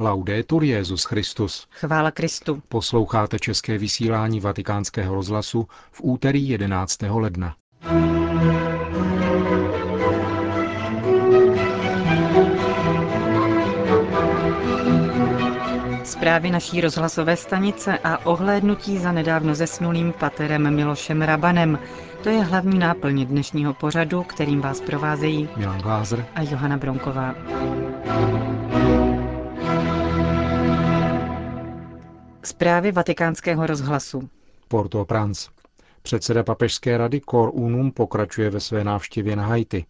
[0.00, 1.66] Laudetur Jezus Christus.
[1.70, 2.62] Chvála Kristu.
[2.68, 6.98] Posloucháte české vysílání Vatikánského rozhlasu v úterý 11.
[7.08, 7.54] ledna.
[16.04, 21.78] Zprávy naší rozhlasové stanice a ohlédnutí za nedávno zesnulým paterem Milošem Rabanem.
[22.22, 27.34] To je hlavní náplň dnešního pořadu, kterým vás provázejí Milan Glázer a Johana Bronková.
[32.42, 34.28] Zprávy vatikánského rozhlasu.
[34.68, 35.50] Port-au-Prince.
[36.02, 39.86] Předseda papežské rady Cor Unum pokračuje ve své návštěvě na Haiti.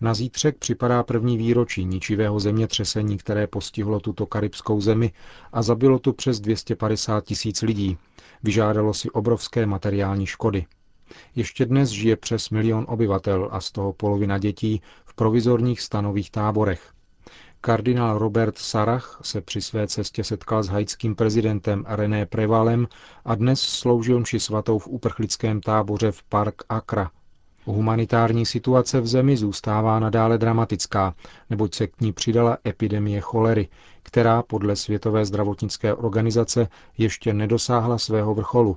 [0.00, 5.12] Na zítřek připadá první výročí ničivého zemětřesení, které postihlo tuto karibskou zemi
[5.52, 7.98] a zabilo tu přes 250 tisíc lidí.
[8.42, 10.66] Vyžádalo si obrovské materiální škody.
[11.34, 16.92] Ještě dnes žije přes milion obyvatel a z toho polovina dětí v provizorních stanových táborech.
[17.64, 22.88] Kardinál Robert Sarach se při své cestě setkal s haitským prezidentem René Prevalem
[23.24, 27.10] a dnes sloužil mši svatou v uprchlickém táboře v Park Accra.
[27.64, 31.14] Humanitární situace v zemi zůstává nadále dramatická,
[31.50, 33.68] neboť se k ní přidala epidemie cholery,
[34.02, 38.76] která podle Světové zdravotnické organizace ještě nedosáhla svého vrcholu.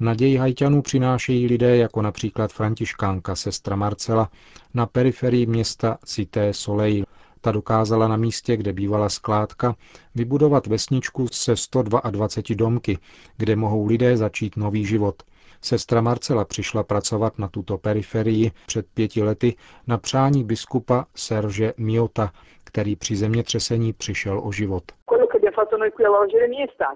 [0.00, 4.30] Naději hajťanů přinášejí lidé jako například františkánka sestra Marcela
[4.74, 7.04] na periferii města Cité Soleil.
[7.44, 9.74] Ta dokázala na místě, kde bývala skládka,
[10.14, 12.98] vybudovat vesničku se 122 domky,
[13.36, 15.22] kde mohou lidé začít nový život.
[15.62, 19.54] Sestra Marcela přišla pracovat na tuto periferii před pěti lety
[19.86, 22.32] na přání biskupa Serge Miota,
[22.64, 24.82] který při zemětřesení přišel o život.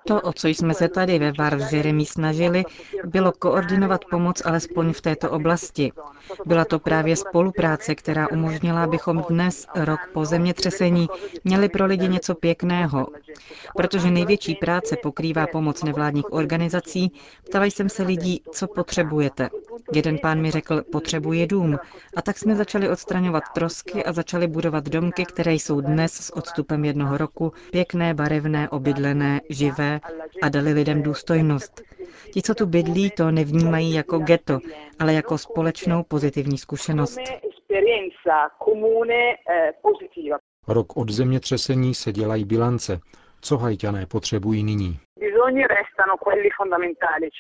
[0.07, 2.65] To, o co jsme se tady ve Varžeremi snažili,
[3.05, 5.93] bylo koordinovat pomoc alespoň v této oblasti.
[6.47, 11.09] Byla to právě spolupráce, která umožnila, abychom dnes, rok po zemětřesení,
[11.45, 13.07] měli pro lidi něco pěkného.
[13.77, 17.13] Protože největší práce pokrývá pomoc nevládních organizací,
[17.47, 19.51] ptala jsem se lidí, co potřebujete.
[19.93, 21.79] Jeden pán mi řekl, potřebuje dům.
[22.17, 26.85] A tak jsme začali odstraňovat trosky a začali budovat domky, které jsou dnes s odstupem
[26.85, 30.01] jednoho roku pěkné, barevné, obydlené, živé
[30.43, 31.83] a dali lidem důstojnost.
[32.33, 34.59] Ti, co tu bydlí, to nevnímají jako ghetto,
[34.99, 37.19] ale jako společnou pozitivní zkušenost.
[40.69, 43.01] Rok od zemětřesení se dělají bilance.
[43.41, 45.01] Co hajťané potřebují nyní?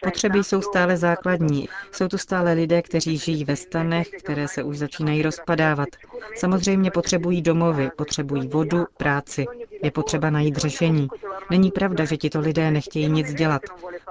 [0.04, 1.68] Potřeby jsou stále základní.
[1.92, 5.88] Jsou tu stále lidé, kteří žijí ve stanech, které se už začínají rozpadávat.
[6.34, 9.44] Samozřejmě potřebují domovy, potřebují vodu, práci.
[9.82, 11.08] Je potřeba najít řešení.
[11.50, 13.62] Není pravda, že tito lidé nechtějí nic dělat.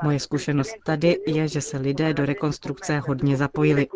[0.03, 3.87] Moje zkušenost tady je, že se lidé do rekonstrukce hodně zapojili.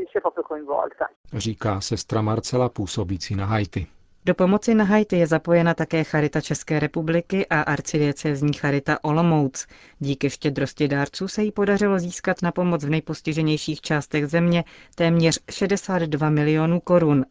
[1.33, 3.87] Říká sestra Marcela působící na Haiti.
[4.25, 9.67] Do pomoci na Haiti je zapojena také Charita České republiky a arcidiecézní Charita Olomouc.
[9.99, 14.63] Díky štědrosti dárců se jí podařilo získat na pomoc v nejpostiženějších částech země
[14.95, 17.25] téměř 62 milionů korun.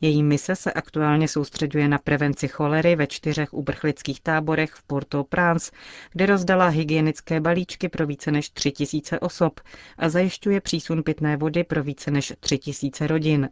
[0.00, 5.72] Její mise se aktuálně soustředuje na prevenci cholery ve čtyřech uprchlických táborech v Port-au-Prince,
[6.12, 9.60] kde rozdala hygienické balíčky pro více než 3 tisíce osob
[9.98, 13.48] a zajišťuje přísun pitné vody pro více než 3 tisíce rodin.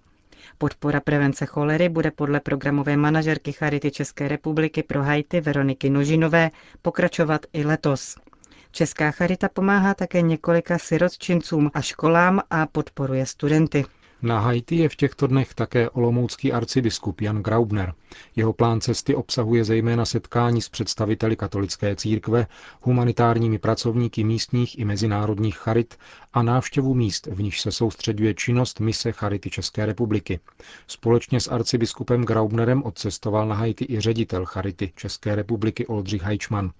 [0.58, 6.50] Podpora prevence cholery bude podle programové manažerky Charity České republiky pro Haiti Veroniky Nožinové
[6.82, 8.16] pokračovat i letos.
[8.70, 13.84] Česká charita pomáhá také několika sirotčincům a školám a podporuje studenty.
[14.22, 17.94] Na Haiti je v těchto dnech také olomoucký arcibiskup Jan Graubner.
[18.36, 22.46] Jeho plán cesty obsahuje zejména setkání s představiteli katolické církve,
[22.82, 25.98] humanitárními pracovníky místních i mezinárodních charit
[26.32, 30.40] a návštěvu míst, v níž se soustředuje činnost mise Charity České republiky.
[30.86, 36.70] Společně s arcibiskupem Graubnerem odcestoval na Haiti i ředitel Charity České republiky Oldřich Hajčman.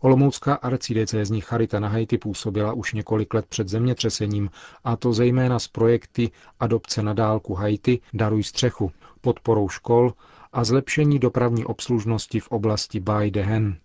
[0.00, 4.50] Olomoucká arcidecézní Charita na Haiti působila už několik let před zemětřesením,
[4.84, 6.30] a to zejména s projekty
[6.86, 10.12] Adopce na dálku Haiti, Daruj střechu, podporou škol
[10.52, 13.76] a zlepšení dopravní obslužnosti v oblasti Bay de Hen.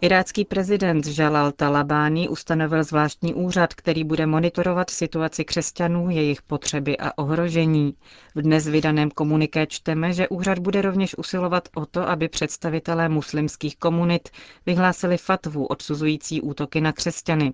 [0.00, 7.18] Irácký prezident Jalal Talabani ustanovil zvláštní úřad, který bude monitorovat situaci křesťanů, jejich potřeby a
[7.18, 7.94] ohrožení.
[8.34, 13.76] V dnes vydaném komuniké čteme, že úřad bude rovněž usilovat o to, aby představitelé muslimských
[13.76, 14.28] komunit
[14.66, 17.52] vyhlásili fatvu odsuzující útoky na křesťany.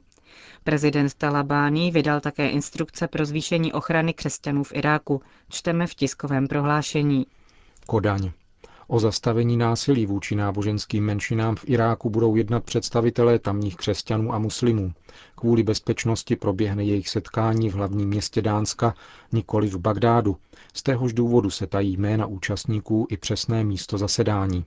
[0.64, 5.22] Prezident Talabáni vydal také instrukce pro zvýšení ochrany křesťanů v Iráku.
[5.48, 7.26] Čteme v tiskovém prohlášení.
[7.86, 8.30] Kodaň.
[8.88, 14.92] O zastavení násilí vůči náboženským menšinám v Iráku budou jednat představitelé tamních křesťanů a muslimů.
[15.36, 18.94] Kvůli bezpečnosti proběhne jejich setkání v hlavním městě Dánska,
[19.32, 20.36] nikoli v Bagdádu.
[20.74, 24.64] Z téhož důvodu se tají jména účastníků i přesné místo zasedání.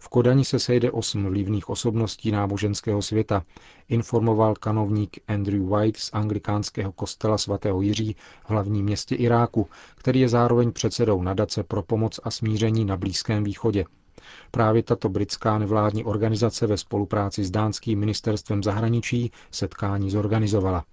[0.00, 3.42] V Kodani se sejde osm vlivných osobností náboženského světa,
[3.88, 10.28] informoval kanovník Andrew White z anglikánského kostela svatého Jiří v hlavním městě Iráku, který je
[10.28, 13.84] zároveň předsedou nadace pro pomoc a smíření na Blízkém východě.
[14.50, 20.84] Právě tato britská nevládní organizace ve spolupráci s dánským ministerstvem zahraničí setkání zorganizovala.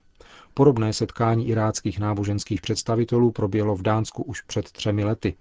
[0.58, 5.36] Podobné setkání iráckých náboženských představitelů proběhlo v Dánsku už před třemi lety.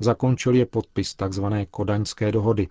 [0.00, 1.44] Zakončil je podpis tzv.
[1.70, 2.68] Kodaňské dohody.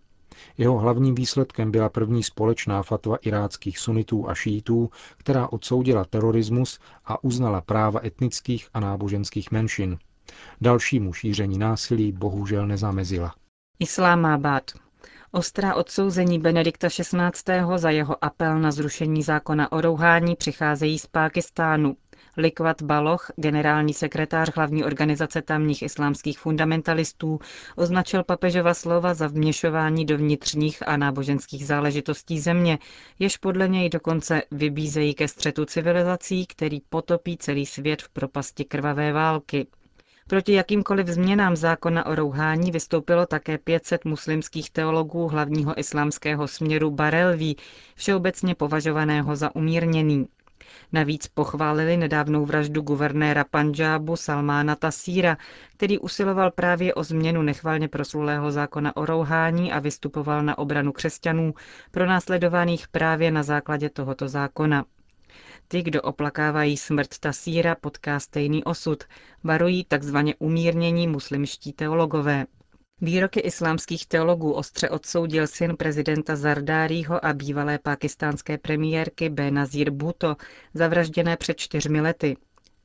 [0.57, 7.23] Jeho hlavním výsledkem byla první společná fatva iráckých sunitů a šítů, která odsoudila terorismus a
[7.23, 9.97] uznala práva etnických a náboženských menšin.
[10.61, 13.33] Dalšímu šíření násilí bohužel nezamezila.
[13.79, 14.71] Islámábad.
[15.37, 17.61] Ostrá odsouzení Benedikta XVI.
[17.75, 21.97] za jeho apel na zrušení zákona o rouhání přicházejí z Pákistánu.
[22.37, 27.39] Likwat Baloch, generální sekretář hlavní organizace tamních islámských fundamentalistů,
[27.75, 32.79] označil papežova slova za vměšování do vnitřních a náboženských záležitostí země,
[33.19, 39.13] jež podle něj dokonce vybízejí ke střetu civilizací, který potopí celý svět v propasti krvavé
[39.13, 39.67] války.
[40.29, 47.57] Proti jakýmkoliv změnám zákona o rouhání vystoupilo také 500 muslimských teologů hlavního islámského směru Barelví,
[47.95, 50.27] všeobecně považovaného za umírněný.
[50.93, 55.37] Navíc pochválili nedávnou vraždu guvernéra Panžábu Salmána Tasíra,
[55.73, 61.53] který usiloval právě o změnu nechvalně proslulého zákona o rouhání a vystupoval na obranu křesťanů,
[61.91, 64.85] pronásledovaných právě na základě tohoto zákona.
[65.67, 69.03] Ty, kdo oplakávají smrt Tasíra, potká stejný osud,
[69.43, 72.45] varují takzvaně umírnění muslimští teologové.
[73.01, 80.35] Výroky islámských teologů ostře odsoudil syn prezidenta Zardárího a bývalé pakistánské premiérky Benazir Bhutto,
[80.73, 82.37] zavražděné před čtyřmi lety.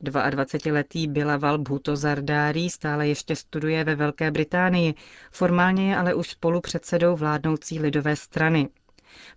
[0.03, 4.93] 22-letý Bilawal Bhutto Zardári stále ještě studuje ve Velké Británii,
[5.31, 8.69] formálně je ale už spolupředsedou vládnoucí lidové strany.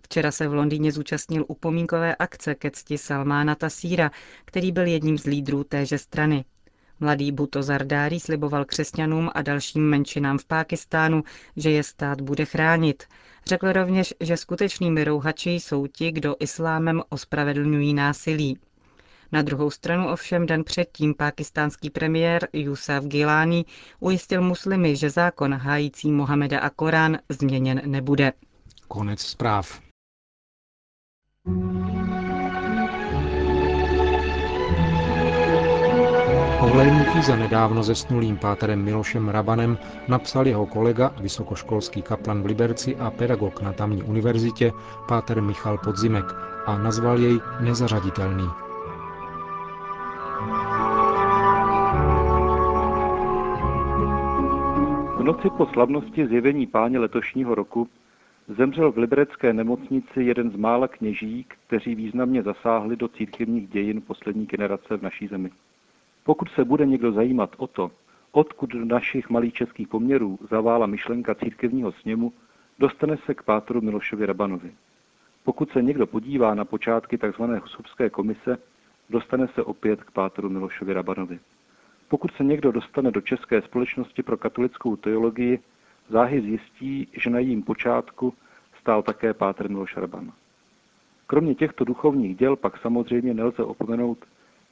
[0.01, 4.11] Včera se v Londýně zúčastnil upomínkové akce ke cti Salmána Tasíra,
[4.45, 6.45] který byl jedním z lídrů téže strany.
[6.99, 11.23] Mladý Bhutto Zardári sliboval křesťanům a dalším menšinám v Pákistánu,
[11.55, 13.03] že je stát bude chránit.
[13.45, 18.57] Řekl rovněž, že skutečnými rouhači jsou ti, kdo islámem ospravedlňují násilí.
[19.31, 23.65] Na druhou stranu ovšem den předtím pákistánský premiér Yusuf Gilani
[23.99, 28.33] ujistil muslimy, že zákon hájící Mohameda a Korán změněn nebude.
[28.87, 29.81] Konec zpráv.
[36.65, 39.77] Ohlédnutí za nedávno zesnulým páterem Milošem Rabanem
[40.07, 44.71] napsal jeho kolega, vysokoškolský kaplan v Liberci a pedagog na tamní univerzitě,
[45.07, 46.25] páter Michal Podzimek
[46.65, 48.47] a nazval jej Nezařaditelný.
[55.17, 57.89] V noci po slavnosti zjevení páně letošního roku
[58.47, 64.45] zemřel v liberecké nemocnici jeden z mála kněží, kteří významně zasáhli do církevních dějin poslední
[64.45, 65.49] generace v naší zemi.
[66.23, 67.91] Pokud se bude někdo zajímat o to,
[68.31, 72.33] odkud do našich malých českých poměrů zavála myšlenka církevního sněmu,
[72.79, 74.71] dostane se k pátru Milošovi Rabanovi.
[75.43, 77.41] Pokud se někdo podívá na počátky tzv.
[77.61, 78.57] Husovské komise,
[79.09, 81.39] dostane se opět k pátru Milošovi Rabanovi.
[82.07, 85.59] Pokud se někdo dostane do České společnosti pro katolickou teologii,
[86.09, 88.33] záhy zjistí, že na jejím počátku
[88.79, 90.31] stál také pátr Miloš Raban.
[91.27, 94.25] Kromě těchto duchovních děl pak samozřejmě nelze opomenout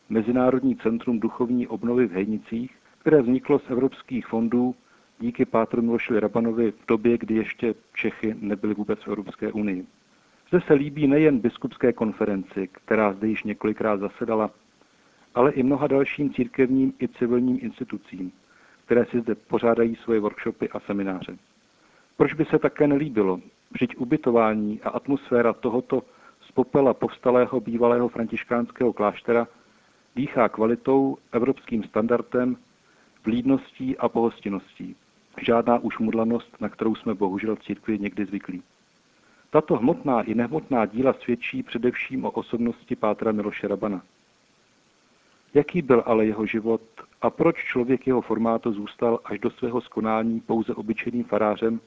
[0.10, 4.76] Mezinárodní centrum duchovní obnovy v Hejnicích, které vzniklo z evropských fondů
[5.20, 9.86] díky pátru Milošovi Rabanovi v době, kdy ještě Čechy nebyly vůbec v Evropské unii.
[10.50, 14.50] Zde se líbí nejen biskupské konferenci, která zde již několikrát zasedala,
[15.36, 18.32] ale i mnoha dalším církevním i civilním institucím,
[18.94, 21.38] které si zde pořádají svoje workshopy a semináře.
[22.18, 23.40] Proč by se také nelíbilo?
[23.72, 26.04] Vždyť ubytování a atmosféra tohoto
[26.42, 29.48] z popela povstalého bývalého františkánského kláštera
[30.16, 32.58] dýchá kvalitou, evropským standardem,
[33.26, 34.96] vlídností a pohostinností.
[35.42, 38.64] Žádná už mudlanost, na kterou jsme bohužel v církvi někdy zvyklí.
[39.50, 44.02] Tato hmotná i nehmotná díla svědčí především o osobnosti Pátra Miloše Rabana.
[45.54, 46.82] Jaký byl ale jeho život
[47.22, 51.80] a proč člověk jeho formátu zůstal až do svého skonání pouze obyčejným farářem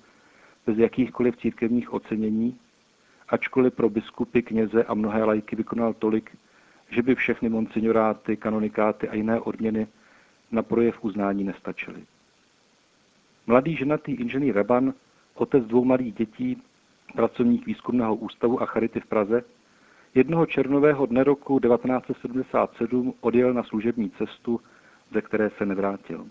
[0.67, 2.59] bez jakýchkoliv církevních ocenění,
[3.29, 6.37] ačkoliv pro biskupy, kněze a mnohé lajky vykonal tolik,
[6.91, 9.87] že by všechny monsignoráty, kanonikáty a jiné odměny
[10.51, 12.05] na projev uznání nestačily.
[13.47, 14.95] Mladý ženatý inženýr Raban
[15.35, 16.63] otec dvou malých dětí,
[17.15, 19.45] pracovník výzkumného ústavu a charity v Praze,
[20.17, 24.61] jednoho červnového dne roku 1977 odjel na služební cestu,
[25.13, 26.27] ze které se nevrátil.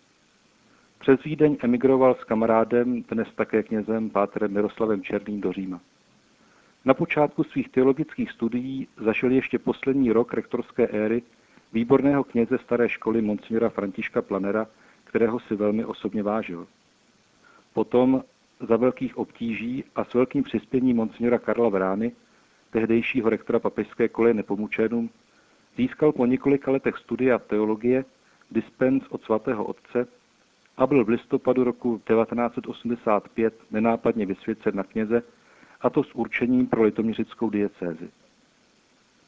[0.99, 5.81] Přes Vídeň emigroval s kamarádem, dnes také knězem Pátrem Miroslavem Černým do Říma.
[6.85, 11.23] Na počátku svých teologických studií zašel ještě poslední rok rektorské éry
[11.73, 14.67] výborného kněze staré školy Monsignora Františka Planera,
[15.03, 16.67] kterého si velmi osobně vážil.
[17.73, 18.23] Potom
[18.59, 22.11] za velkých obtíží a s velkým přispěním Monsignora Karla Vrány,
[22.75, 25.10] tehdejšího rektora papežské koleje Nepomučenum,
[25.77, 28.05] získal po několika letech studia teologie
[28.51, 30.08] dispens od svatého otce
[30.77, 35.24] a byl v listopadu roku 1985 nenápadně vysvěcen na kněze,
[35.82, 38.10] a to s určením pro litoměřickou diecézi.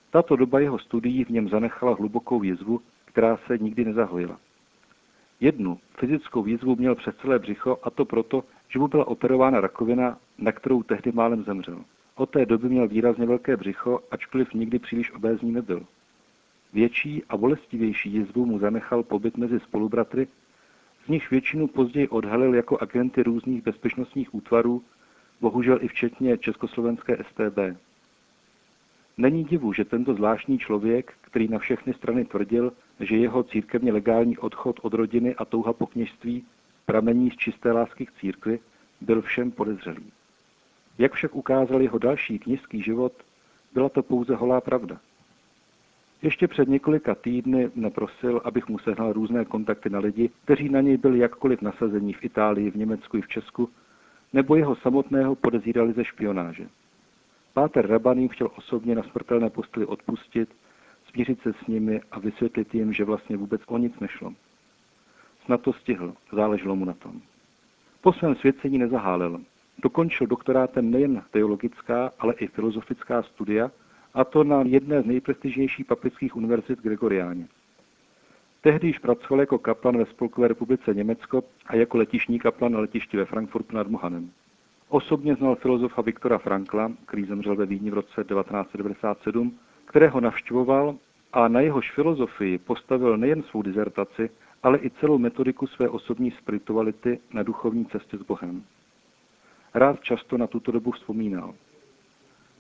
[0.09, 4.39] Tato doba jeho studií v něm zanechala hlubokou jizvu, která se nikdy nezahojila.
[5.39, 10.17] Jednu fyzickou výzvu měl přes celé břicho a to proto, že mu byla operována rakovina,
[10.37, 11.83] na kterou tehdy málem zemřel.
[12.17, 15.85] Od té doby měl výrazně velké břicho, ačkoliv nikdy příliš obézní nebyl.
[16.73, 20.27] Větší a bolestivější jizvu mu zanechal pobyt mezi spolubratry,
[21.05, 24.83] z nich většinu později odhalil jako agenty různých bezpečnostních útvarů,
[25.41, 27.77] bohužel i včetně československé STB.
[29.17, 34.37] Není divu, že tento zvláštní člověk, který na všechny strany tvrdil, že jeho církevně legální
[34.37, 36.45] odchod od rodiny a touha po kněžství
[36.85, 38.59] pramení z čisté lásky k církvi,
[39.01, 40.11] byl všem podezřelý.
[40.97, 43.13] Jak však ukázal jeho další kněžský život,
[43.73, 44.99] byla to pouze holá pravda.
[46.21, 50.97] Ještě před několika týdny neprosil, abych mu sehnal různé kontakty na lidi, kteří na něj
[50.97, 53.69] byli jakkoliv nasazení v Itálii, v Německu i v Česku,
[54.33, 56.67] nebo jeho samotného podezírali ze špionáže.
[57.53, 60.49] Páter Raban jim chtěl osobně na smrtelné posteli odpustit,
[61.11, 64.33] smířit se s nimi a vysvětlit jim, že vlastně vůbec o nic nešlo.
[65.45, 67.21] Snad to stihl, záleželo mu na tom.
[68.01, 69.39] Po svém svěcení nezahálel.
[69.81, 73.71] Dokončil doktorátem nejen teologická, ale i filozofická studia,
[74.13, 77.47] a to na jedné z nejprestižnějších papických univerzit Gregoriáně.
[78.61, 83.17] Tehdy již pracoval jako kaplan ve Spolkové republice Německo a jako letišní kaplan na letišti
[83.17, 84.31] ve Frankfurtu nad Mohanem.
[84.89, 90.95] Osobně znal filozofa Viktora Frankla, který zemřel ve Vídni v roce 1997, kterého navštěvoval
[91.33, 94.29] a na jehož filozofii postavil nejen svou dizertaci,
[94.63, 98.63] ale i celou metodiku své osobní spirituality na duchovní cestě s Bohem.
[99.77, 101.53] Rád často na tuto dobu vzpomínal.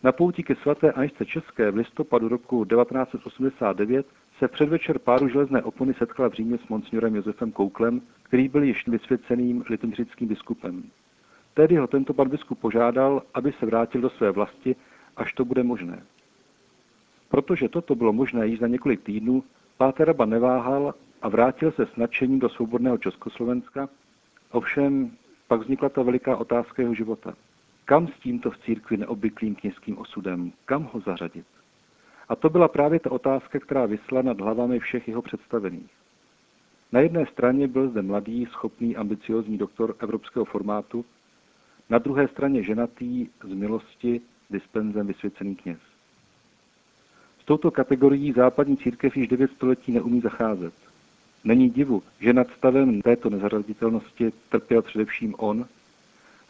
[0.03, 4.05] Na pouti ke svaté Aničce České v listopadu roku 1989
[4.39, 8.87] se předvečer páru železné opony setkala v Římě s monsignorem Josefem Kouklem, který byl již
[8.87, 10.83] vysvěceným litomřickým biskupem.
[11.53, 14.75] Tedy ho tento pan biskup požádal, aby se vrátil do své vlasti,
[15.15, 16.03] až to bude možné.
[17.29, 19.43] Protože toto bylo možné již za několik týdnů,
[19.77, 23.89] Páter Raba neváhal a vrátil se s nadšením do svobodného Československa,
[24.51, 25.11] ovšem
[25.47, 27.33] pak vznikla ta veliká otázka jeho života.
[27.85, 30.51] Kam s tímto v církvi neobvyklým kněžským osudem?
[30.65, 31.45] Kam ho zařadit?
[32.29, 35.91] A to byla právě ta otázka, která vysla nad hlavami všech jeho představených.
[36.91, 41.05] Na jedné straně byl zde mladý, schopný, ambiciozní doktor evropského formátu,
[41.89, 45.79] na druhé straně ženatý, z milosti, dispenzem vysvěcený kněz.
[47.41, 50.73] S touto kategorií západní církev již devět století neumí zacházet.
[51.47, 55.65] Není divu, že nad stavem této nezařaditelnosti trpěl především on,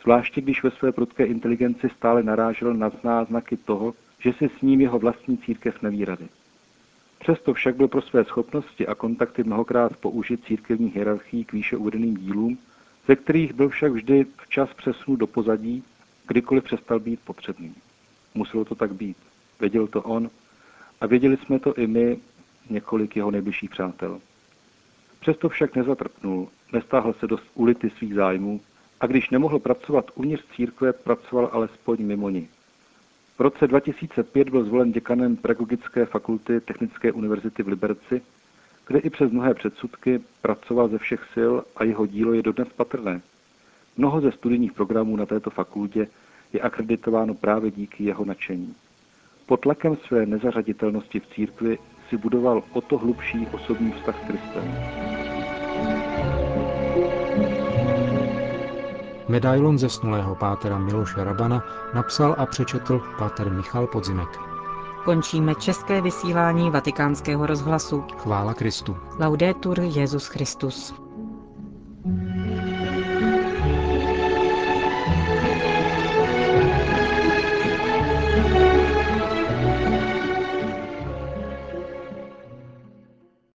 [0.02, 4.82] zvláště když ve své prudké inteligenci stále narážel na náznaky toho, že si s ním
[4.82, 6.28] jeho vlastní církev neví rady.
[7.20, 12.18] Přesto však byl pro své schopnosti a kontakty mnohokrát použit církevní hierarchii k výše uvedeným
[12.18, 12.58] dílům,
[13.08, 15.84] ze kterých byl však vždy včas přesunut do pozadí,
[16.28, 17.76] kdykoliv přestal být potřebný.
[18.36, 19.18] Muselo to tak být.
[19.60, 20.30] Věděl to on
[21.02, 22.18] a věděli jsme to i my,
[22.70, 24.20] několik jeho nejbližších přátel.
[25.20, 28.62] Přesto však nezatrpnul, nestáhl se do ulity svých zájmů
[29.00, 32.48] a když nemohl pracovat uvnitř církve, pracoval alespoň mimo ní.
[33.38, 38.22] V roce 2005 byl zvolen děkanem Pedagogické fakulty Technické univerzity v Liberci,
[38.88, 43.22] kde i přes mnohé předsudky pracoval ze všech sil a jeho dílo je dodnes patrné.
[43.98, 46.08] Mnoho ze studijních programů na této fakultě
[46.54, 48.76] je akreditováno právě díky jeho nadšení.
[49.46, 51.78] Pod tlakem své nezařaditelnosti v církvi
[52.10, 54.76] si budoval o to hlubší osobní vztah s Kristem.
[59.28, 61.64] Medailon zesnulého pátera Miloše Rabana
[61.96, 64.30] napsal a přečetl páter Michal Podzimek.
[65.06, 68.04] Končíme české vysílání vatikánského rozhlasu.
[68.18, 68.98] Chvála Kristu.
[69.20, 71.07] Laudetur Jezus Christus.